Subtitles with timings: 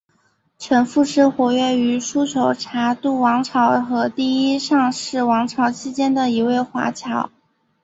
[0.57, 7.29] 程复是活跃于琉球察度王朝和第一尚氏王朝期间的一位华侨。